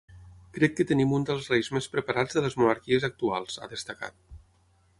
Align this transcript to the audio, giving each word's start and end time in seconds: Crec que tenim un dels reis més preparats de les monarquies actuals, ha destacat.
Crec 0.53 0.71
que 0.77 0.85
tenim 0.91 1.11
un 1.17 1.27
dels 1.29 1.49
reis 1.51 1.69
més 1.75 1.89
preparats 1.97 2.37
de 2.37 2.43
les 2.45 2.57
monarquies 2.61 3.05
actuals, 3.09 3.61
ha 3.61 3.69
destacat. 3.75 4.21